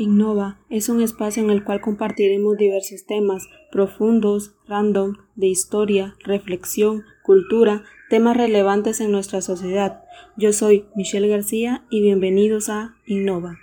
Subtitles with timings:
[0.00, 7.04] Innova es un espacio en el cual compartiremos diversos temas profundos, random, de historia, reflexión,
[7.22, 10.02] cultura, temas relevantes en nuestra sociedad.
[10.38, 13.58] Yo soy Michelle García y bienvenidos a Innova.